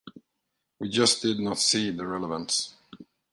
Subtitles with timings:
[0.79, 2.73] We just did not see the relevance.